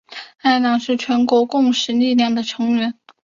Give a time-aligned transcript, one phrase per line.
[0.41, 2.95] 该党是全国共识力量的成员。